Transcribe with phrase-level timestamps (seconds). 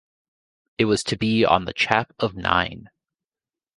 [0.79, 2.89] It was to be on the chap of nine.